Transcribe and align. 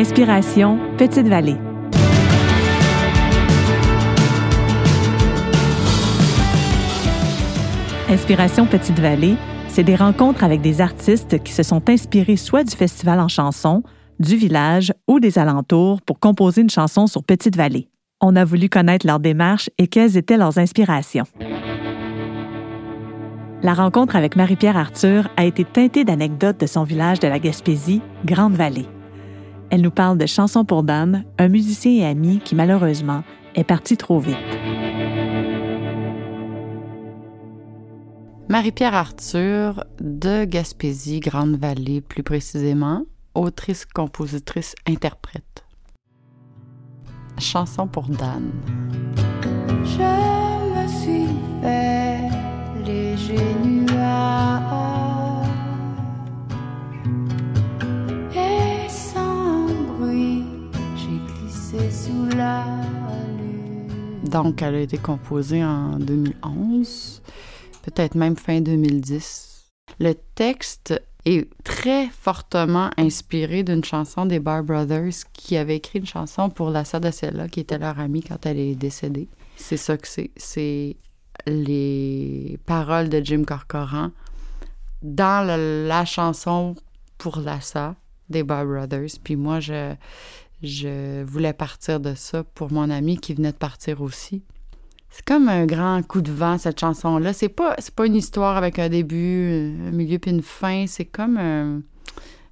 Inspiration 0.00 0.78
Petite 0.96 1.28
Vallée. 1.28 1.58
Inspiration 8.08 8.64
Petite 8.64 8.98
Vallée, 8.98 9.34
c'est 9.68 9.84
des 9.84 9.96
rencontres 9.96 10.42
avec 10.42 10.62
des 10.62 10.80
artistes 10.80 11.42
qui 11.42 11.52
se 11.52 11.62
sont 11.62 11.90
inspirés 11.90 12.38
soit 12.38 12.64
du 12.64 12.74
festival 12.74 13.20
en 13.20 13.28
chanson, 13.28 13.82
du 14.18 14.36
village 14.36 14.90
ou 15.06 15.20
des 15.20 15.38
alentours 15.38 16.00
pour 16.00 16.18
composer 16.18 16.62
une 16.62 16.70
chanson 16.70 17.06
sur 17.06 17.22
Petite 17.22 17.56
Vallée. 17.56 17.90
On 18.22 18.36
a 18.36 18.44
voulu 18.46 18.70
connaître 18.70 19.06
leur 19.06 19.20
démarche 19.20 19.68
et 19.76 19.86
quelles 19.86 20.16
étaient 20.16 20.38
leurs 20.38 20.56
inspirations. 20.56 21.26
La 23.62 23.74
rencontre 23.74 24.16
avec 24.16 24.34
Marie-Pierre 24.34 24.78
Arthur 24.78 25.28
a 25.36 25.44
été 25.44 25.66
teintée 25.66 26.06
d'anecdotes 26.06 26.58
de 26.58 26.66
son 26.66 26.84
village 26.84 27.20
de 27.20 27.28
la 27.28 27.38
Gaspésie, 27.38 28.00
Grande-Vallée. 28.24 28.86
Elle 29.70 29.82
nous 29.82 29.92
parle 29.92 30.18
de 30.18 30.26
Chansons 30.26 30.64
pour 30.64 30.82
Dan, 30.82 31.24
un 31.38 31.48
musicien 31.48 31.92
et 31.92 32.04
ami 32.04 32.40
qui 32.44 32.56
malheureusement 32.56 33.22
est 33.54 33.64
parti 33.64 33.96
trop 33.96 34.18
vite. 34.18 34.36
Marie-Pierre 38.48 38.94
Arthur 38.94 39.84
de 40.00 40.44
Gaspésie, 40.44 41.20
Grande-Vallée 41.20 42.00
plus 42.00 42.24
précisément, 42.24 43.04
autrice, 43.36 43.84
compositrice, 43.84 44.74
interprète. 44.88 45.64
Chanson 47.38 47.86
pour 47.86 48.08
Dan. 48.08 48.50
Donc, 64.24 64.62
elle 64.62 64.74
a 64.76 64.80
été 64.80 64.96
composée 64.98 65.64
en 65.64 65.98
2011, 65.98 67.22
peut-être 67.82 68.14
même 68.14 68.36
fin 68.36 68.60
2010. 68.60 69.70
Le 69.98 70.14
texte 70.34 71.02
est 71.24 71.48
très 71.64 72.06
fortement 72.08 72.90
inspiré 72.96 73.62
d'une 73.62 73.84
chanson 73.84 74.26
des 74.26 74.38
Bar 74.38 74.62
Brothers 74.62 75.24
qui 75.32 75.56
avait 75.56 75.76
écrit 75.76 75.98
une 75.98 76.06
chanson 76.06 76.48
pour 76.48 76.70
la 76.70 76.84
sœur 76.84 77.00
de 77.00 77.10
qui 77.48 77.60
était 77.60 77.78
leur 77.78 77.98
amie 77.98 78.22
quand 78.22 78.46
elle 78.46 78.58
est 78.58 78.74
décédée. 78.74 79.28
C'est 79.56 79.76
ça 79.76 79.96
que 79.96 80.08
c'est. 80.08 80.30
C'est 80.36 80.96
les 81.46 82.58
paroles 82.66 83.08
de 83.08 83.20
Jim 83.24 83.44
Corcoran 83.44 84.10
dans 85.02 85.46
la, 85.46 86.04
chanson 86.04 86.74
pour 87.18 87.38
la 87.40 87.58
des 88.28 88.42
Bar 88.42 88.64
Brothers. 88.64 89.18
Puis 89.22 89.36
moi, 89.36 89.60
je, 89.60 89.94
je 90.62 91.22
voulais 91.24 91.52
partir 91.52 92.00
de 92.00 92.14
ça 92.14 92.44
pour 92.44 92.72
mon 92.72 92.90
ami 92.90 93.18
qui 93.18 93.34
venait 93.34 93.52
de 93.52 93.56
partir 93.56 94.02
aussi. 94.02 94.42
C'est 95.10 95.24
comme 95.24 95.48
un 95.48 95.66
grand 95.66 96.06
coup 96.06 96.20
de 96.20 96.30
vent, 96.30 96.56
cette 96.58 96.78
chanson-là. 96.78 97.32
C'est 97.32 97.48
pas, 97.48 97.76
pas 97.96 98.06
une 98.06 98.14
histoire 98.14 98.56
avec 98.56 98.78
un 98.78 98.88
début, 98.88 99.74
un 99.86 99.90
milieu 99.90 100.18
puis 100.18 100.30
une 100.30 100.42
fin. 100.42 100.86
C'est 100.86 101.04
comme 101.04 101.36
euh, 101.38 101.80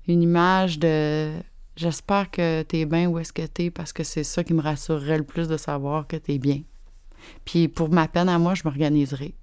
une 0.09 0.23
image 0.23 0.79
de 0.79 1.33
j'espère 1.77 2.31
que 2.31 2.63
t'es 2.63 2.85
bien 2.85 3.09
où 3.09 3.19
est-ce 3.21 3.33
que 3.33 3.47
t'es 3.47 3.71
parce 3.71 3.93
que 3.93 4.03
c'est 4.03 4.25
ça 4.25 4.43
qui 4.43 4.55
me 4.55 4.61
rassurerait 4.61 5.19
le 5.19 5.25
plus 5.25 5.47
de 5.47 5.57
savoir 5.57 6.09
que 6.09 6.17
t'es 6.17 6.39
bien. 6.39 6.63
Puis 7.45 7.69
pour 7.69 7.91
ma 7.91 8.09
peine 8.09 8.29
à 8.29 8.39
moi, 8.39 8.55
je 8.55 8.63
m'organiserai. 8.65 9.35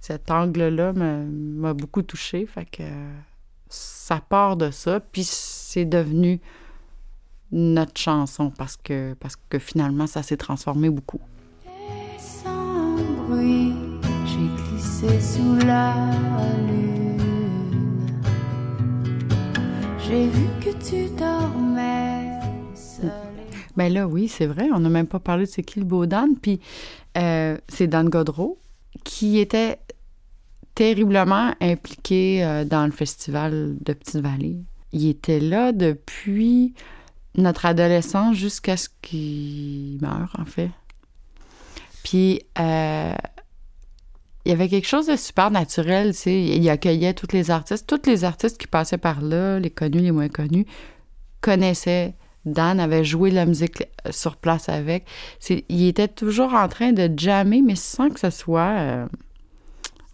Cet 0.00 0.30
angle-là 0.30 0.92
m'a 0.92 1.74
beaucoup 1.74 2.02
touché. 2.02 2.46
Fait 2.46 2.64
que 2.64 2.82
ça 3.68 4.20
part 4.20 4.56
de 4.56 4.70
ça. 4.70 4.98
Puis 4.98 5.24
c'est 5.24 5.84
devenu 5.84 6.40
notre 7.54 7.98
chanson 7.98 8.50
parce 8.50 8.76
que, 8.76 9.14
parce 9.14 9.36
que 9.48 9.58
finalement, 9.58 10.06
ça 10.06 10.22
s'est 10.22 10.36
transformé 10.36 10.90
beaucoup. 10.90 11.20
Et 11.64 12.18
sans 12.18 12.96
bruit, 13.28 13.72
j'ai 14.26 14.62
glissé 14.62 15.20
sous 15.20 15.56
la 15.64 15.94
lune. 16.66 18.06
J'ai 19.98 20.26
vu 20.26 20.46
que 20.60 20.70
tu 20.84 21.08
dormais 21.16 22.40
seul. 22.74 23.10
Ben 23.76 23.92
là, 23.92 24.08
oui, 24.08 24.26
c'est 24.26 24.46
vrai. 24.46 24.68
On 24.72 24.80
n'a 24.80 24.88
même 24.88 25.06
pas 25.06 25.20
parlé 25.20 25.44
de 25.44 25.50
c'est 25.50 25.62
qui 25.62 25.78
le 25.78 25.86
beau 25.86 26.06
Dan. 26.06 26.36
Puis 26.40 26.60
euh, 27.16 27.56
c'est 27.68 27.86
Dan 27.86 28.08
Godreau 28.08 28.58
qui 29.04 29.38
était 29.38 29.78
terriblement 30.74 31.54
impliqué 31.60 32.44
euh, 32.44 32.64
dans 32.64 32.84
le 32.84 32.92
festival 32.92 33.76
de 33.80 33.92
Petite-Vallée. 33.92 34.58
Il 34.92 35.08
était 35.08 35.40
là 35.40 35.70
depuis 35.70 36.74
notre 37.36 37.66
adolescence 37.66 38.36
jusqu'à 38.36 38.76
ce 38.76 38.88
qu'il 39.02 39.98
meure, 40.00 40.34
en 40.38 40.44
fait. 40.44 40.70
Puis 42.02 42.42
euh, 42.58 43.14
il 44.44 44.50
y 44.50 44.52
avait 44.52 44.68
quelque 44.68 44.86
chose 44.86 45.06
de 45.06 45.16
super 45.16 45.50
naturel, 45.50 46.12
tu 46.12 46.18
sais. 46.18 46.42
Il 46.42 46.68
accueillait 46.68 47.14
tous 47.14 47.32
les 47.32 47.50
artistes. 47.50 47.86
Tous 47.86 48.08
les 48.08 48.24
artistes 48.24 48.58
qui 48.58 48.66
passaient 48.66 48.98
par 48.98 49.22
là, 49.22 49.58
les 49.58 49.70
connus, 49.70 50.00
les 50.00 50.12
moins 50.12 50.28
connus, 50.28 50.66
connaissaient 51.40 52.14
Dan 52.44 52.78
avait 52.78 53.04
joué 53.04 53.30
la 53.30 53.46
musique 53.46 53.82
euh, 54.06 54.12
sur 54.12 54.36
place 54.36 54.68
avec. 54.68 55.06
Il 55.68 55.86
était 55.86 56.08
toujours 56.08 56.52
en 56.54 56.68
train 56.68 56.92
de 56.92 57.10
jammer, 57.18 57.62
mais 57.62 57.76
sans 57.76 58.10
que 58.10 58.20
ce 58.20 58.30
soit. 58.30 58.74
euh, 58.78 59.06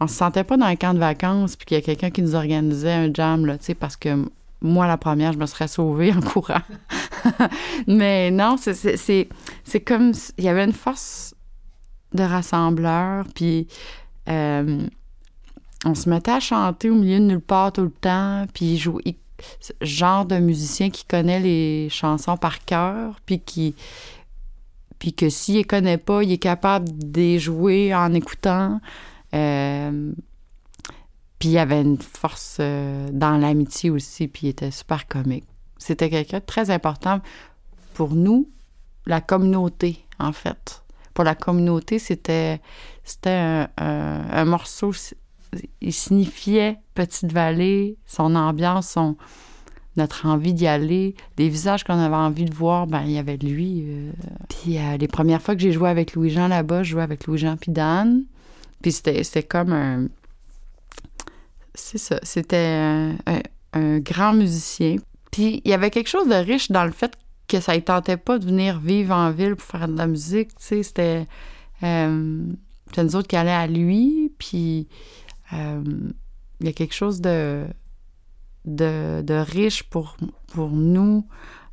on 0.00 0.06
se 0.06 0.14
sentait 0.14 0.44
pas 0.44 0.56
dans 0.56 0.66
un 0.66 0.76
camp 0.76 0.94
de 0.94 0.98
vacances, 0.98 1.56
puis 1.56 1.66
qu'il 1.66 1.76
y 1.76 1.80
a 1.80 1.82
quelqu'un 1.82 2.10
qui 2.10 2.22
nous 2.22 2.34
organisait 2.34 2.92
un 2.92 3.12
jam, 3.12 3.44
là, 3.44 3.58
tu 3.58 3.66
sais, 3.66 3.74
parce 3.74 3.96
que 3.96 4.24
moi, 4.62 4.86
la 4.86 4.96
première, 4.96 5.32
je 5.32 5.38
me 5.38 5.46
serais 5.46 5.68
sauvée 5.68 6.12
en 6.12 6.20
courant. 6.32 6.62
mais 7.86 8.30
non, 8.30 8.56
c'est- 8.56 8.96
comme. 9.84 10.12
Il 10.38 10.44
y 10.44 10.48
avait 10.48 10.64
une 10.64 10.72
force 10.72 11.34
de 12.12 12.22
rassembleur, 12.22 13.24
puis. 13.34 13.66
euh, 14.28 14.86
on 15.86 15.94
se 15.94 16.10
mettait 16.10 16.32
à 16.32 16.40
chanter 16.40 16.90
au 16.90 16.94
milieu 16.94 17.18
de 17.18 17.24
nulle 17.24 17.40
part 17.40 17.72
tout 17.72 17.82
le 17.84 17.90
temps, 17.90 18.44
puis 18.52 18.76
genre 19.80 20.26
de 20.26 20.38
musicien 20.38 20.90
qui 20.90 21.06
connaît 21.06 21.40
les 21.40 21.88
chansons 21.90 22.36
par 22.36 22.64
cœur, 22.64 23.18
puis 23.24 23.40
qui 23.40 23.74
puis 24.98 25.14
que 25.14 25.30
s'il 25.30 25.54
les 25.56 25.64
connaît 25.64 25.96
pas, 25.96 26.22
il 26.22 26.30
est 26.32 26.38
capable 26.38 26.86
de 27.10 27.20
les 27.20 27.38
jouer 27.38 27.94
en 27.94 28.12
écoutant. 28.12 28.82
Euh, 29.34 30.12
puis 31.38 31.48
il 31.48 31.52
y 31.52 31.58
avait 31.58 31.80
une 31.80 31.96
force 31.96 32.58
euh, 32.60 33.08
dans 33.10 33.38
l'amitié 33.38 33.88
aussi, 33.88 34.28
puis 34.28 34.48
il 34.48 34.50
était 34.50 34.70
super 34.70 35.08
comique. 35.08 35.46
C'était 35.80 36.08
quelqu'un 36.10 36.38
de 36.38 36.44
très 36.44 36.70
important 36.70 37.20
pour 37.94 38.14
nous, 38.14 38.48
la 39.06 39.20
communauté, 39.20 40.04
en 40.20 40.30
fait. 40.32 40.82
Pour 41.14 41.24
la 41.24 41.34
communauté, 41.34 41.98
c'était 41.98 42.60
c'était 43.02 43.30
un, 43.30 43.68
un- 43.78 44.44
morceau 44.44 44.92
il 45.80 45.92
signifiait 45.92 46.78
Petite 46.94 47.32
Vallée, 47.32 47.96
son 48.06 48.36
ambiance, 48.36 48.90
son, 48.90 49.16
notre 49.96 50.26
envie 50.26 50.54
d'y 50.54 50.68
aller, 50.68 51.16
les 51.38 51.48
visages 51.48 51.82
qu'on 51.82 51.98
avait 51.98 52.14
envie 52.14 52.44
de 52.44 52.54
voir, 52.54 52.86
ben 52.86 53.02
il 53.02 53.10
y 53.10 53.18
avait 53.18 53.36
lui. 53.36 53.82
euh. 53.88 54.12
Puis 54.48 54.78
euh, 54.78 54.96
les 54.96 55.08
premières 55.08 55.42
fois 55.42 55.56
que 55.56 55.60
j'ai 55.62 55.72
joué 55.72 55.88
avec 55.88 56.14
Louis-Jean 56.14 56.46
là-bas, 56.46 56.84
je 56.84 56.90
jouais 56.92 57.02
avec 57.02 57.26
Louis-Jean 57.26 57.56
puis 57.56 57.72
Dan. 57.72 58.22
Puis 58.80 58.92
c'était 58.92 59.42
comme 59.42 59.72
un... 59.72 60.06
C'est 61.74 61.98
ça, 61.98 62.20
c'était 62.22 63.12
un 63.72 63.98
grand 63.98 64.32
musicien. 64.34 64.96
Puis 65.30 65.62
il 65.64 65.70
y 65.70 65.74
avait 65.74 65.90
quelque 65.90 66.08
chose 66.08 66.28
de 66.28 66.34
riche 66.34 66.70
dans 66.70 66.84
le 66.84 66.92
fait 66.92 67.16
que 67.48 67.60
ça 67.60 67.74
ne 67.74 67.80
tentait 67.80 68.16
pas 68.16 68.38
de 68.38 68.46
venir 68.46 68.78
vivre 68.78 69.14
en 69.14 69.30
ville 69.30 69.56
pour 69.56 69.66
faire 69.66 69.88
de 69.88 69.96
la 69.96 70.06
musique, 70.06 70.50
tu 70.50 70.64
sais, 70.64 70.82
c'était... 70.82 71.26
euh, 71.82 72.44
c'était 72.88 73.04
nous 73.04 73.14
autres 73.14 73.28
qui 73.28 73.36
allaient 73.36 73.50
à 73.50 73.68
lui, 73.68 74.32
puis 74.38 74.88
euh, 75.52 75.82
il 76.60 76.66
y 76.66 76.68
a 76.68 76.72
quelque 76.72 76.94
chose 76.94 77.20
de, 77.20 77.64
de, 78.64 79.22
de 79.22 79.34
riche 79.34 79.84
pour, 79.84 80.16
pour 80.48 80.70
nous 80.70 81.24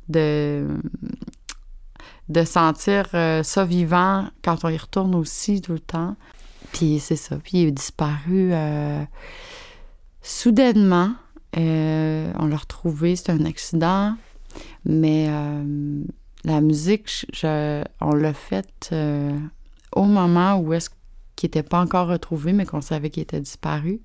de, 0.08 0.66
de 2.28 2.44
sentir 2.44 3.08
euh, 3.14 3.42
ça 3.42 3.64
vivant 3.64 4.28
quand 4.44 4.64
on 4.64 4.68
y 4.68 4.76
retourne 4.76 5.14
aussi 5.16 5.60
tout 5.60 5.72
le 5.72 5.80
temps. 5.80 6.14
Puis 6.72 7.00
c'est 7.00 7.16
ça. 7.16 7.36
Puis 7.36 7.62
il 7.62 7.66
est 7.68 7.72
disparu 7.72 8.50
euh, 8.52 9.02
soudainement. 10.22 11.12
Euh, 11.56 12.32
on 12.38 12.46
l'a 12.46 12.56
retrouvé, 12.56 13.16
c'est 13.16 13.30
un 13.30 13.44
accident. 13.44 14.14
Mais 14.84 15.26
euh, 15.28 16.02
la 16.44 16.60
musique, 16.60 17.26
je- 17.32 17.84
on 18.00 18.12
l'a 18.14 18.34
faite 18.34 18.90
euh, 18.92 19.36
au 19.94 20.04
moment 20.04 20.58
où 20.58 20.72
est-ce 20.72 20.90
qu'il 21.36 21.48
n'était 21.48 21.62
pas 21.62 21.80
encore 21.80 22.08
retrouvé, 22.08 22.52
mais 22.52 22.66
qu'on 22.66 22.80
savait 22.80 23.10
qu'il 23.10 23.22
était 23.22 23.40
disparu. 23.40 24.00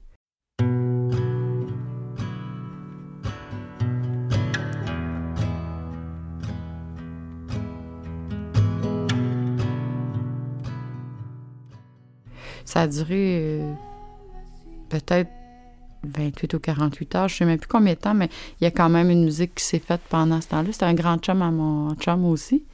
Ça 12.65 12.81
a 12.81 12.87
duré 12.87 13.61
peut-être 14.89 15.29
28 16.03 16.53
ou 16.55 16.59
48 16.59 17.15
heures, 17.15 17.27
je 17.27 17.35
sais 17.35 17.45
même 17.45 17.59
plus 17.59 17.67
combien 17.67 17.93
de 17.93 17.99
temps, 17.99 18.13
mais 18.13 18.29
il 18.59 18.63
y 18.63 18.67
a 18.67 18.71
quand 18.71 18.89
même 18.89 19.09
une 19.09 19.23
musique 19.25 19.55
qui 19.55 19.63
s'est 19.63 19.79
faite 19.79 20.01
pendant 20.09 20.41
ce 20.41 20.47
temps-là. 20.49 20.69
C'était 20.71 20.85
un 20.85 20.93
grand 20.93 21.17
chum 21.17 21.41
à 21.41 21.51
mon 21.51 21.95
chum 21.95 22.25
aussi. 22.25 22.65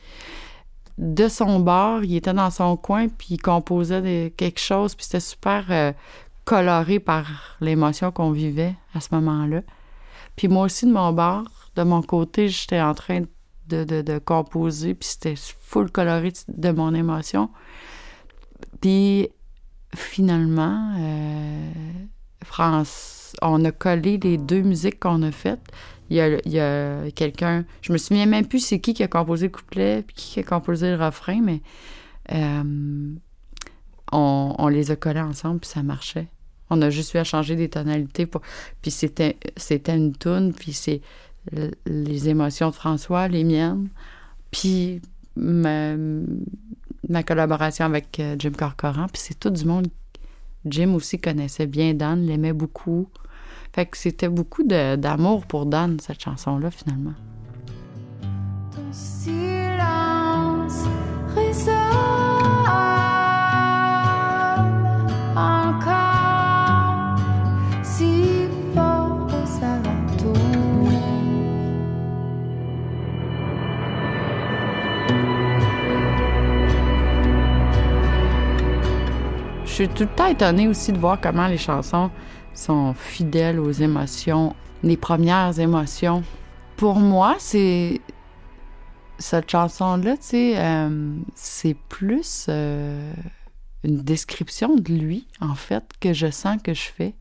De 0.98 1.28
son 1.30 1.60
bord, 1.60 2.04
il 2.04 2.16
était 2.16 2.34
dans 2.34 2.50
son 2.50 2.76
coin, 2.76 3.08
puis 3.08 3.28
il 3.32 3.38
composait 3.42 4.34
quelque 4.36 4.60
chose, 4.60 4.96
puis 4.96 5.06
c'était 5.06 5.20
super 5.22 5.66
euh, 5.70 5.94
coloré 6.44 7.00
par 7.00 7.26
l'émotion 7.62 8.12
qu'on 8.12 8.32
vivait 8.32 8.76
à 8.94 9.00
ce 9.00 9.10
moment-là. 9.16 9.62
Puis 10.36 10.48
moi 10.48 10.66
aussi, 10.66 10.86
de 10.86 10.92
mon 10.92 11.14
bord, 11.14 11.46
de 11.76 11.84
mon 11.84 12.02
côté, 12.02 12.50
j'étais 12.50 12.82
en 12.82 12.94
train 12.94 13.22
de, 13.68 13.84
de- 13.84 14.02
de 14.02 14.18
composer, 14.18 14.94
puis 14.96 15.08
c'était 15.10 15.36
full 15.38 15.90
coloré 15.92 16.34
de 16.50 16.72
mon 16.72 16.94
émotion. 16.94 17.50
Puis 18.82 19.30
finalement, 19.96 20.94
euh, 20.98 21.72
On 23.42 23.66
a 23.66 23.72
collé 23.72 24.18
les 24.18 24.38
deux 24.38 24.62
musiques 24.62 25.00
qu'on 25.00 25.22
a 25.24 25.32
faites. 25.32 25.62
Il 26.10 26.18
y 26.18 26.60
a, 26.60 27.12
quelqu'un, 27.12 27.66
je 27.82 27.94
me 27.94 27.98
souviens 27.98 28.26
même 28.26 28.48
plus 28.48 28.60
c'est 28.60 28.80
qui 28.80 28.96
qui 28.96 29.04
a 29.04 29.08
composé 29.08 29.46
le 29.48 29.52
couplet 29.52 30.02
puis 30.02 30.16
qui 30.16 30.40
a 30.40 30.44
composé 30.44 30.90
le 30.90 31.04
refrain, 31.04 31.40
mais 31.40 31.62
euh, 32.34 33.14
on, 34.12 34.68
les 34.70 34.90
a 34.90 34.96
collés 34.96 35.20
ensemble 35.20 35.60
puis 35.60 35.70
ça 35.70 35.84
marchait. 35.84 36.28
On 36.72 36.82
a 36.82 36.90
juste 36.90 37.14
eu 37.14 37.18
à 37.18 37.24
changer 37.24 37.56
des 37.56 37.70
tonalités 37.70 38.26
pour, 38.26 38.42
puis 38.82 38.90
c'était 38.90 39.38
c'était 39.56 39.96
une 39.96 40.14
toune 40.14 40.54
puis 40.54 40.74
c'est 40.74 41.02
les 41.86 42.30
émotions 42.30 42.70
de 42.70 42.76
François, 42.76 43.28
les 43.28 43.44
miennes, 43.44 43.90
puis 44.52 45.02
ma, 45.36 45.94
ma 47.08 47.24
collaboration 47.24 47.86
avec 47.86 48.20
euh, 48.20 48.36
Jim 48.38 48.52
Corcoran, 48.52 49.08
puis 49.12 49.22
c'est 49.24 49.40
tout 49.40 49.50
du 49.50 49.66
monde. 49.66 49.88
Jim 50.66 50.94
aussi 50.94 51.20
connaissait 51.20 51.68
bien 51.68 51.94
Dan, 51.94 52.26
l'aimait 52.26 52.54
beaucoup. 52.54 53.10
Fait 53.74 53.86
que 53.86 53.98
c'était 53.98 54.30
beaucoup 54.30 54.64
d'amour 54.64 55.46
pour 55.46 55.66
Dan, 55.66 56.00
cette 56.00 56.22
chanson-là, 56.22 56.72
finalement. 56.72 57.14
Suis 79.86 79.94
tout 79.94 80.04
le 80.04 80.10
temps 80.10 80.28
étonnée 80.28 80.68
aussi 80.68 80.92
de 80.92 80.98
voir 80.98 81.22
comment 81.22 81.48
les 81.48 81.58
chansons 81.58 82.12
sont 82.54 82.94
fidèles 82.94 83.62
aux 83.62 83.72
émotions, 83.72 84.54
les 84.84 84.98
premières 84.98 85.58
émotions. 85.58 86.22
Pour 86.76 87.00
moi, 87.00 87.38
c'est. 87.40 88.02
Cette 89.20 89.50
chanson-là, 89.50 90.18
tu 90.18 90.24
sais, 90.24 90.54
euh, 90.58 91.14
c'est 91.34 91.78
plus 91.88 92.48
euh, 92.50 93.14
une 93.86 94.02
description 94.02 94.76
de 94.76 94.94
lui, 94.94 95.28
en 95.40 95.56
fait, 95.56 95.84
que 96.02 96.12
je 96.12 96.30
sens 96.30 96.62
que 96.62 96.74
je 96.74 96.90
fais. 96.90 97.16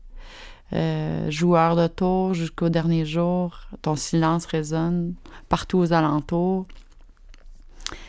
Euh, 0.73 1.31
joueur 1.31 1.77
de 1.77 1.87
tour 1.87 2.33
jusqu'au 2.33 2.67
dernier 2.67 3.05
jour, 3.05 3.57
ton 3.81 3.95
silence 3.95 4.45
résonne 4.45 5.13
partout 5.47 5.77
aux 5.77 5.93
alentours. 5.93 6.67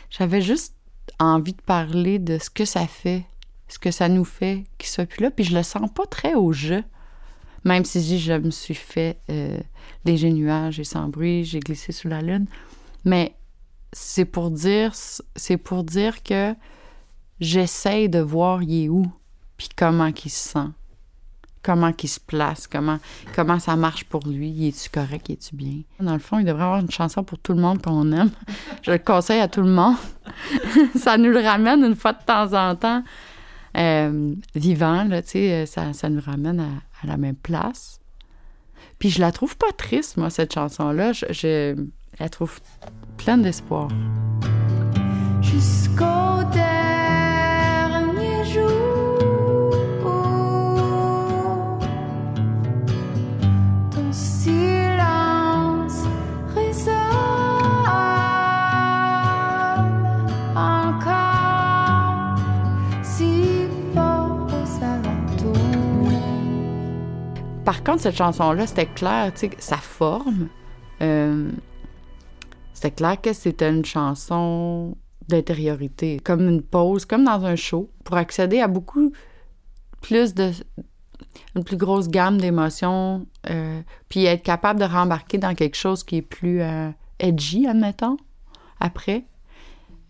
J'avais 0.09 0.41
juste 0.41 0.75
envie 1.19 1.53
de 1.53 1.61
parler 1.61 2.19
de 2.19 2.37
ce 2.37 2.49
que 2.49 2.65
ça 2.65 2.85
fait 2.87 3.25
ce 3.71 3.79
que 3.79 3.89
ça 3.89 4.09
nous 4.09 4.25
fait 4.25 4.65
qu'il 4.77 4.89
soit 4.89 5.05
plus 5.05 5.23
là. 5.23 5.31
Puis 5.31 5.45
je 5.45 5.55
le 5.55 5.63
sens 5.63 5.89
pas 5.93 6.05
très 6.05 6.33
au 6.33 6.51
jeu. 6.51 6.83
Même 7.63 7.85
si 7.85 8.19
je 8.19 8.33
me 8.33 8.51
suis 8.51 8.75
fait 8.75 9.17
euh, 9.29 9.57
léger 10.03 10.31
nuage 10.31 10.79
et 10.79 10.83
sans 10.83 11.07
bruit, 11.07 11.45
j'ai 11.45 11.59
glissé 11.59 11.91
sous 11.91 12.09
la 12.09 12.21
lune. 12.21 12.47
Mais 13.05 13.33
c'est 13.93 14.25
pour 14.25 14.51
dire 14.51 14.91
c'est 15.35 15.57
pour 15.57 15.83
dire 15.83 16.21
que 16.23 16.53
j'essaye 17.39 18.09
de 18.09 18.19
voir 18.19 18.61
il 18.61 18.85
est 18.85 18.89
où, 18.89 19.05
puis 19.57 19.69
comment 19.75 20.11
qu'il 20.11 20.31
se 20.31 20.49
sent, 20.49 20.67
comment 21.63 21.93
qu'il 21.93 22.09
se 22.09 22.19
place, 22.19 22.67
comment, 22.67 22.99
comment 23.35 23.59
ça 23.59 23.75
marche 23.75 24.05
pour 24.05 24.27
lui, 24.27 24.49
il 24.49 24.67
est-tu 24.67 24.89
correct, 24.89 25.29
il 25.29 25.33
est-tu 25.33 25.55
bien? 25.55 25.81
Dans 25.99 26.13
le 26.13 26.19
fond, 26.19 26.39
il 26.39 26.45
devrait 26.45 26.63
avoir 26.63 26.79
une 26.79 26.91
chanson 26.91 27.23
pour 27.23 27.39
tout 27.39 27.53
le 27.53 27.61
monde 27.61 27.81
qu'on 27.81 28.11
aime. 28.11 28.31
Je 28.81 28.91
le 28.91 28.97
conseille 28.97 29.39
à 29.39 29.47
tout 29.47 29.61
le 29.61 29.71
monde. 29.71 29.97
ça 30.95 31.17
nous 31.17 31.29
le 31.29 31.39
ramène 31.39 31.83
une 31.83 31.95
fois 31.95 32.13
de 32.13 32.23
temps 32.25 32.53
en 32.53 32.75
temps 32.75 33.03
euh, 33.77 34.35
vivant, 34.55 35.03
là, 35.05 35.21
ça, 35.65 35.93
ça 35.93 36.09
nous 36.09 36.21
ramène 36.21 36.59
à, 36.59 37.07
la 37.07 37.17
même 37.17 37.35
place. 37.35 37.99
Puis 38.99 39.09
je 39.09 39.19
la 39.19 39.31
trouve 39.31 39.57
pas 39.57 39.71
triste, 39.77 40.17
moi, 40.17 40.29
cette 40.29 40.53
chanson-là. 40.53 41.13
Je, 41.13 41.25
je 41.31 42.27
trouve 42.27 42.59
pleine 43.17 43.41
d'espoir. 43.41 43.87
Jusqu'au 45.41 46.40
Par 67.71 67.85
contre, 67.85 68.01
cette 68.01 68.17
chanson-là, 68.17 68.67
c'était 68.67 68.85
clair, 68.85 69.31
tu 69.33 69.47
sais, 69.47 69.51
sa 69.57 69.77
forme, 69.77 70.49
euh, 71.01 71.49
c'était 72.73 72.91
clair 72.91 73.21
que 73.21 73.31
c'était 73.31 73.69
une 73.69 73.85
chanson 73.85 74.97
d'intériorité, 75.29 76.19
comme 76.19 76.49
une 76.49 76.63
pause, 76.63 77.05
comme 77.05 77.23
dans 77.23 77.45
un 77.45 77.55
show, 77.55 77.89
pour 78.03 78.17
accéder 78.17 78.59
à 78.59 78.67
beaucoup 78.67 79.13
plus 80.01 80.33
de 80.33 80.51
une 81.55 81.63
plus 81.63 81.77
grosse 81.77 82.09
gamme 82.09 82.41
d'émotions, 82.41 83.25
euh, 83.49 83.81
puis 84.09 84.25
être 84.25 84.43
capable 84.43 84.81
de 84.81 84.85
rembarquer 84.85 85.37
dans 85.37 85.55
quelque 85.55 85.77
chose 85.77 86.03
qui 86.03 86.17
est 86.17 86.21
plus 86.21 86.61
euh, 86.61 86.89
edgy, 87.19 87.67
admettons, 87.67 88.17
après. 88.81 89.23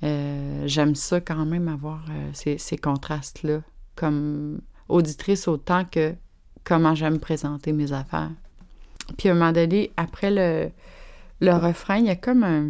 Euh, 0.01 0.63
J'aime 0.65 0.95
ça 0.95 1.21
quand 1.21 1.45
même 1.45 1.67
avoir 1.67 2.05
ces, 2.33 2.57
ces 2.57 2.77
contrastes-là, 2.79 3.61
comme 3.95 4.61
auditrice 4.89 5.47
autant 5.47 5.85
que 5.85 6.15
comment 6.63 6.95
j'aime 6.95 7.19
présenter 7.19 7.71
mes 7.71 7.93
affaires. 7.93 8.31
Puis 9.17 9.29
à 9.29 9.31
un 9.31 9.35
moment 9.35 9.51
donné, 9.51 9.91
après 9.97 10.31
le, 10.31 10.69
le 11.39 11.53
refrain, 11.53 11.97
il 11.97 12.05
y 12.05 12.09
a 12.09 12.15
comme 12.15 12.43
un... 12.43 12.69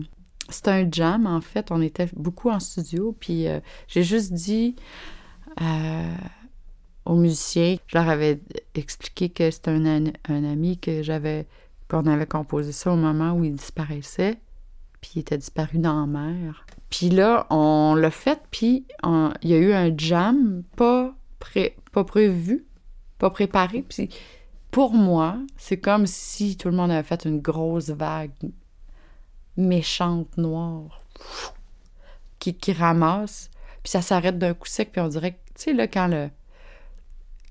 C'est 0.49 0.67
un 0.67 0.89
jam, 0.91 1.27
en 1.27 1.39
fait. 1.39 1.71
On 1.71 1.81
était 1.81 2.09
beaucoup 2.13 2.49
en 2.49 2.59
studio, 2.59 3.15
puis 3.17 3.47
euh, 3.47 3.61
j'ai 3.87 4.03
juste 4.03 4.33
dit 4.33 4.75
euh, 5.61 6.13
aux 7.05 7.15
musiciens, 7.15 7.77
je 7.87 7.97
leur 7.97 8.09
avais 8.09 8.41
expliqué 8.75 9.29
que 9.29 9.49
c'était 9.49 9.71
un, 9.71 10.43
ami 10.43 10.77
que 10.77 11.03
j'avais... 11.03 11.47
qu'on 11.89 12.05
avait 12.05 12.25
composé 12.25 12.73
ça 12.73 12.91
au 12.91 12.97
moment 12.97 13.33
où 13.33 13.43
il 13.45 13.55
disparaissait, 13.55 14.39
puis 14.99 15.11
il 15.15 15.19
était 15.19 15.37
disparu 15.37 15.77
dans 15.77 16.01
la 16.01 16.05
mer. 16.07 16.65
Puis 16.89 17.09
là, 17.09 17.47
on 17.49 17.95
l'a 17.95 18.11
fait, 18.11 18.39
puis 18.51 18.85
il 19.03 19.49
y 19.49 19.53
a 19.53 19.57
eu 19.57 19.71
un 19.71 19.95
jam 19.97 20.63
pas, 20.75 21.15
pré- 21.39 21.77
pas 21.93 22.03
prévu, 22.03 22.65
pas 23.21 23.29
préparé. 23.29 23.83
Puis 23.87 24.09
pour 24.71 24.93
moi, 24.93 25.37
c'est 25.57 25.79
comme 25.79 26.07
si 26.07 26.57
tout 26.57 26.69
le 26.69 26.75
monde 26.75 26.91
avait 26.91 27.03
fait 27.07 27.25
une 27.25 27.39
grosse 27.39 27.89
vague 27.89 28.31
méchante, 29.57 30.37
noire, 30.37 31.01
qui, 32.39 32.53
qui 32.55 32.73
ramasse. 32.73 33.49
Puis 33.83 33.91
ça 33.91 34.01
s'arrête 34.01 34.37
d'un 34.37 34.53
coup 34.53 34.67
sec, 34.67 34.91
puis 34.91 35.01
on 35.01 35.07
dirait 35.07 35.39
tu 35.55 35.63
sais, 35.65 35.73
là, 35.73 35.87
quand 35.87 36.07
le, 36.07 36.29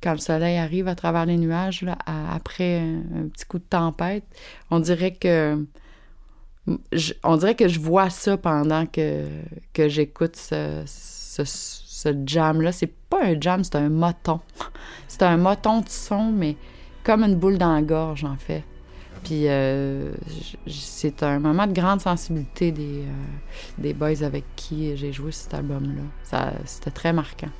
quand 0.03 0.12
le 0.12 0.19
soleil 0.19 0.57
arrive 0.59 0.89
à 0.89 0.95
travers 0.95 1.27
les 1.27 1.37
nuages, 1.37 1.83
là, 1.83 1.99
après 2.07 2.79
un, 2.81 3.25
un 3.25 3.29
petit 3.29 3.45
coup 3.45 3.59
de 3.59 3.65
tempête, 3.65 4.25
on 4.71 4.81
dirait 4.81 5.15
que. 5.15 5.65
je- 6.93 7.15
on 7.25 7.37
dirait 7.37 7.55
que 7.57 7.69
je 7.69 7.81
vois 7.81 8.11
ça 8.11 8.37
pendant 8.37 8.87
que, 8.87 9.27
que 9.73 9.89
j'écoute 9.89 10.37
ce, 10.37 10.83
ce, 10.87 11.45
ce 12.02 12.09
jam-là. 12.26 12.73
C'est 12.73 12.92
pas 13.09 13.25
un 13.25 13.40
jam, 13.40 13.62
c'est 13.64 13.76
un 13.76 13.88
moton. 13.88 14.40
C'est 15.09 15.23
un 15.23 15.37
moton 15.37 15.80
de 15.80 15.88
son, 15.88 16.30
mais 16.30 16.57
comme 17.02 17.25
une 17.25 17.35
boule 17.35 17.59
dans 17.59 17.75
la 17.75 17.83
gorge, 17.83 18.25
en 18.25 18.37
fait. 18.37 18.62
Puis 19.25 19.49
euh, 19.49 20.12
c'est 20.66 21.23
un 21.23 21.40
moment 21.40 21.66
de 21.66 21.73
grande 21.73 22.00
sensibilité 22.00 22.73
des, 22.73 23.02
euh, 23.02 23.12
des 23.76 23.92
boys 23.92 24.23
avec 24.23 24.45
qui 24.57 24.97
j'ai 24.97 25.12
joué 25.12 25.30
cet 25.33 25.52
album-là. 25.52 26.52
C'était 26.64 26.90
très 26.90 27.12
marquant. 27.12 27.50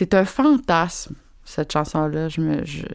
C'est 0.00 0.14
un 0.14 0.24
fantasme. 0.24 1.14
cette 1.44 1.74
chanson-là, 1.74 2.30
je 2.30 2.40
me, 2.40 2.64
je, 2.64 2.86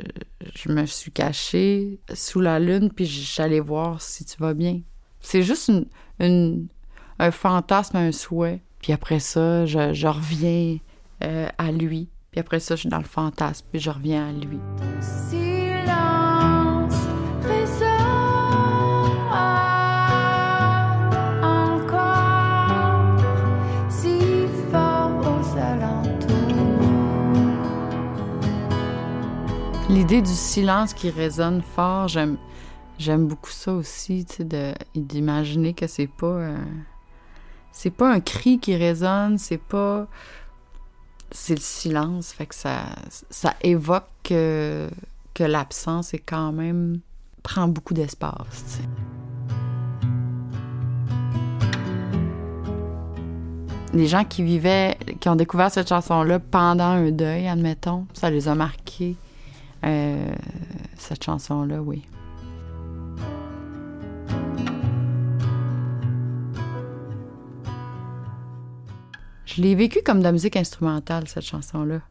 je 0.56 0.70
me 0.70 0.88
suis 0.88 1.12
cachée 1.12 2.00
sous 2.16 2.42
la 2.42 2.60
lune, 2.60 2.90
puis 2.92 3.06
j'allais 3.06 3.60
voir 3.60 4.02
si 4.02 4.26
tu 4.26 4.38
vas 4.40 4.56
bien. 4.56 4.82
C'est 5.20 5.44
juste 5.44 5.72
une, 6.20 6.68
un 7.20 7.30
fantasme, 7.30 7.98
un 7.98 8.12
souhait. 8.12 8.64
Puis 8.82 8.92
après 8.92 9.20
ça, 9.20 9.68
je, 9.68 9.94
je 9.94 10.08
reviens 10.08 10.80
euh, 11.24 11.48
à 11.60 11.72
lui. 11.72 12.10
Puis 12.32 12.40
après 12.40 12.60
ça, 12.60 12.76
je 12.76 12.80
suis 12.80 12.90
dans 12.90 12.98
le 12.98 13.04
fantasme, 13.04 13.68
puis 13.72 13.80
je 13.80 13.92
reviens 13.92 14.30
à 14.30 14.32
lui. 14.32 14.58
Du 30.22 30.32
silence 30.32 30.94
qui 30.94 31.10
résonne 31.10 31.62
fort, 31.62 32.08
j'aime, 32.08 32.38
beaucoup 33.28 33.50
ça 33.50 33.74
aussi, 33.74 34.24
tu 34.24 34.46
sais, 34.48 34.76
d'imaginer 34.96 35.74
que 35.74 35.88
c'est 35.88 36.08
pas, 36.08 36.26
euh, 36.26 36.58
c'est 37.74 37.90
pas 37.90 38.14
un 38.14 38.22
cri 38.22 38.58
qui 38.58 38.78
résonne, 38.78 39.38
c'est 39.38 39.58
pas, 39.58 40.08
c'est 41.32 41.56
le 41.56 41.62
silence, 41.62 42.32
fait 42.32 42.46
que 42.46 42.56
ça, 42.56 42.86
ça 43.30 43.56
évoque 43.62 44.08
que, 44.24 44.90
l'absence 45.38 46.14
est 46.14 46.24
quand 46.26 46.54
même 46.54 47.02
prend 47.44 47.68
beaucoup 47.68 47.94
d'espace. 47.94 48.80
Les 53.94 54.08
gens 54.08 54.24
qui 54.24 54.44
vivaient, 54.44 54.98
qui 55.20 55.28
ont 55.28 55.36
découvert 55.36 55.70
cette 55.72 55.90
chanson-là 55.90 56.40
pendant 56.40 56.86
un 56.86 57.12
deuil, 57.12 57.50
admettons, 57.50 58.08
ça 58.14 58.30
les 58.30 58.48
a 58.48 58.56
marqués. 58.56 59.18
Euh, 59.86 60.34
cette 60.98 61.24
chanson-là, 61.24 61.82
oui. 61.82 62.04
Je 69.46 69.62
l'ai 69.62 69.76
vécu 69.76 70.02
comme 70.04 70.20
de 70.20 70.24
la 70.24 70.32
musique 70.32 70.56
instrumentale, 70.58 71.28
cette 71.28 71.46
chanson-là, 71.46 72.02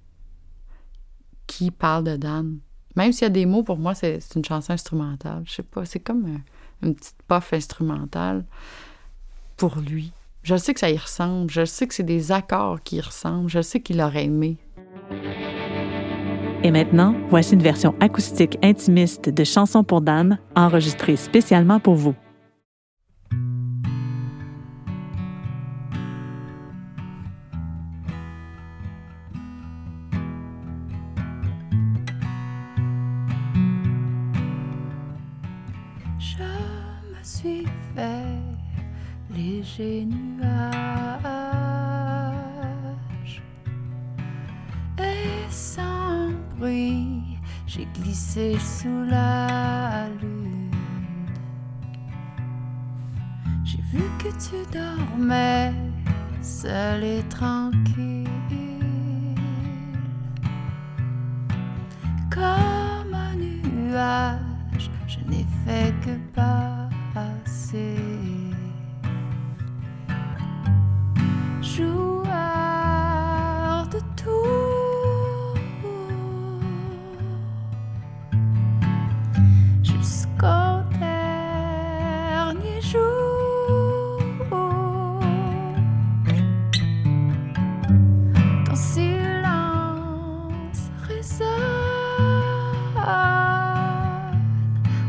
qui 1.46 1.70
parle 1.70 2.04
de 2.04 2.16
Dan. 2.16 2.58
Même 2.96 3.12
s'il 3.12 3.22
y 3.22 3.26
a 3.26 3.30
des 3.30 3.44
mots, 3.46 3.64
pour 3.64 3.76
moi, 3.76 3.94
c'est 3.94 4.20
une 4.36 4.44
chanson 4.44 4.72
instrumentale. 4.72 5.42
Je 5.46 5.54
sais 5.54 5.62
pas, 5.62 5.84
c'est 5.84 5.98
comme 6.00 6.24
un- 6.26 6.86
une 6.86 6.94
petite 6.94 7.16
puff 7.26 7.52
instrumentale 7.52 8.44
pour 9.56 9.76
lui. 9.76 10.12
Je 10.42 10.56
sais 10.56 10.74
que 10.74 10.80
ça 10.80 10.90
y 10.90 10.96
ressemble, 10.96 11.50
je 11.50 11.64
sais 11.64 11.86
que 11.88 11.94
c'est 11.94 12.02
des 12.02 12.30
accords 12.30 12.80
qui 12.80 12.96
y 12.96 13.00
ressemblent, 13.00 13.48
je 13.48 13.62
sais 13.62 13.80
qu'il 13.80 14.00
aurait 14.00 14.24
aimé 14.26 14.58
Et 16.66 16.70
maintenant, 16.70 17.14
voici 17.28 17.52
une 17.52 17.62
version 17.62 17.94
acoustique 18.00 18.56
intimiste 18.62 19.28
de 19.28 19.44
Chansons 19.44 19.84
pour 19.84 20.00
Dan, 20.00 20.38
enregistrée 20.56 21.16
spécialement 21.16 21.78
pour 21.78 21.94
vous. 21.94 22.14
Je 36.18 36.42
me 36.42 37.22
suis 37.22 37.66
fait 37.94 39.36
léger 39.36 40.06
nuage 40.06 41.33
sous 48.14 49.04
la 49.10 50.06
lune. 50.20 50.70
J'ai 53.64 53.82
vu 53.92 54.04
que 54.18 54.28
tu 54.28 54.56
dormais 54.72 55.72
seul 56.40 57.02
et 57.02 57.22
tranquille. 57.28 58.28
Comme 62.30 63.14
un 63.14 63.34
nuage, 63.34 64.90
je 65.08 65.18
n'ai 65.28 65.46
fait 65.64 65.92
que 66.04 66.16
passer. 66.34 66.53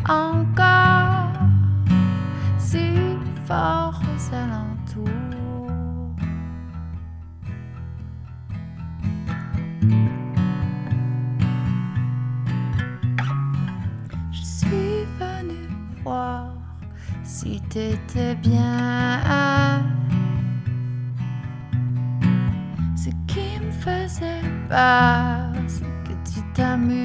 Encore 0.08 1.34
si 2.58 2.92
fort 3.46 4.00
aux 4.02 4.34
alentours. 4.34 5.10
Je 14.32 14.44
suis 14.44 15.06
venue 15.20 15.70
voir 16.04 16.54
si 17.24 17.62
t'étais 17.70 18.36
bien. 18.36 19.82
Ce 22.96 23.10
qui 23.28 23.60
me 23.60 23.72
faisait 23.72 24.42
peur, 24.70 25.45
c'est 26.56 26.64
que 26.64 27.05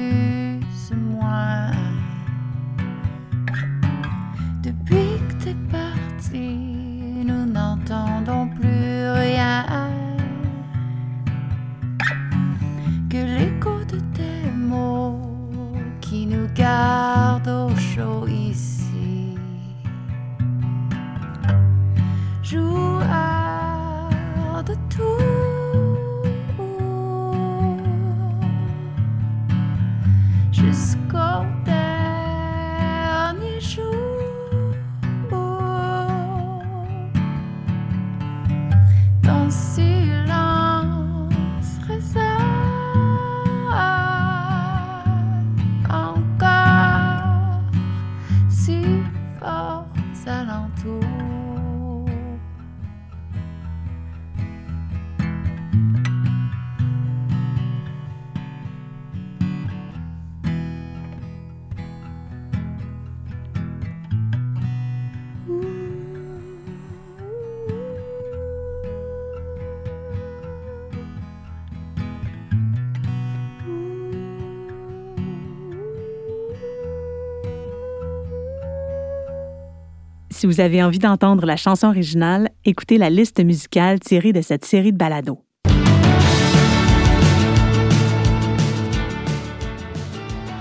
Si 80.41 80.47
vous 80.47 80.59
avez 80.59 80.81
envie 80.81 80.97
d'entendre 80.97 81.45
la 81.45 81.55
chanson 81.55 81.85
originale, 81.85 82.49
écoutez 82.65 82.97
la 82.97 83.11
liste 83.11 83.39
musicale 83.45 83.99
tirée 83.99 84.33
de 84.33 84.41
cette 84.41 84.65
série 84.65 84.91
de 84.91 84.97
balados. 84.97 85.37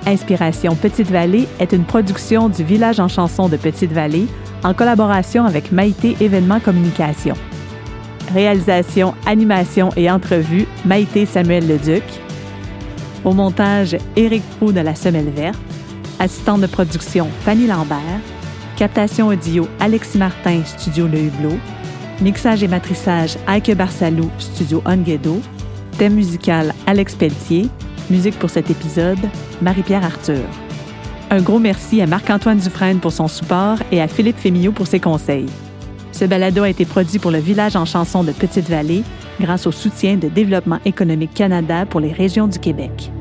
Inspiration 0.05 0.77
Petite 0.77 1.11
Vallée 1.11 1.49
est 1.61 1.73
une 1.73 1.85
production 1.85 2.51
du 2.51 2.63
Village 2.63 3.01
en 3.01 3.09
chanson 3.09 3.49
de 3.49 3.57
Petite 3.57 3.93
Vallée 3.93 4.27
en 4.65 4.75
collaboration 4.75 5.47
avec 5.47 5.73
Maïté 5.73 6.15
Événements 6.21 6.61
Communication. 6.61 7.35
Réalisation, 8.35 9.15
animation 9.25 9.89
et 9.97 10.11
entrevue, 10.11 10.67
Maïté 10.85 11.25
Samuel 11.25 11.67
Leduc. 11.67 12.05
Au 13.25 13.33
montage, 13.33 13.97
Éric 14.15 14.43
Proux 14.59 14.73
de 14.73 14.81
La 14.81 14.95
Semelle 14.95 15.31
Verte. 15.31 15.59
Assistante 16.19 16.61
de 16.61 16.67
production, 16.67 17.29
Fanny 17.47 17.67
Lambert. 17.67 18.21
Captation 18.81 19.29
audio, 19.29 19.69
Alexis 19.79 20.17
Martin, 20.17 20.65
Studio 20.65 21.07
Le 21.07 21.19
Hublot. 21.19 21.59
Mixage 22.23 22.63
et 22.63 22.67
matrissage, 22.67 23.37
Aike 23.47 23.77
Barsalou, 23.77 24.31
Studio 24.39 24.83
Onguedo. 24.87 25.43
Thème 25.99 26.15
musical, 26.15 26.73
Alex 26.87 27.15
Pelletier. 27.15 27.69
Musique 28.09 28.39
pour 28.39 28.49
cet 28.49 28.71
épisode, 28.71 29.19
Marie-Pierre 29.61 30.03
Arthur. 30.03 30.47
Un 31.29 31.43
gros 31.43 31.59
merci 31.59 32.01
à 32.01 32.07
Marc-Antoine 32.07 32.57
Dufresne 32.57 33.01
pour 33.01 33.13
son 33.13 33.29
support 33.29 33.77
et 33.93 34.01
à 34.01 34.09
Philippe 34.09 34.39
Fémillot 34.39 34.73
pour 34.73 34.87
ses 34.87 34.99
conseils. 34.99 35.51
Ce 36.13 36.25
balado 36.25 36.63
a 36.63 36.71
été 36.71 36.87
produit 36.87 37.19
pour 37.19 37.33
le 37.33 37.39
village 37.39 37.77
en 37.77 37.85
chanson 37.85 38.25
de 38.25 38.33
Petite-Vallée 38.33 39.05
grâce 39.39 39.67
au 39.67 39.73
soutien 39.73 40.17
de 40.17 40.29
Développement 40.29 40.79
économique 40.87 41.35
Canada 41.35 41.85
pour 41.85 42.01
les 42.01 42.13
régions 42.13 42.49
du 42.49 42.59
Québec. 42.59 43.13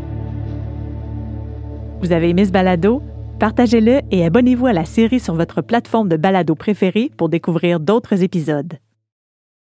Vous 1.99 2.13
avez 2.13 2.29
aimé 2.29 2.45
ce 2.45 2.51
balado? 2.51 3.03
Partagez-le 3.39 4.01
et 4.11 4.25
abonnez-vous 4.25 4.65
à 4.65 4.73
la 4.73 4.83
série 4.83 5.21
sur 5.21 5.33
votre 5.33 5.61
plateforme 5.61 6.09
de 6.09 6.17
balado 6.17 6.55
préférée 6.55 7.09
pour 7.15 7.29
découvrir 7.29 7.79
d'autres 7.79 8.21
épisodes. 8.21 8.79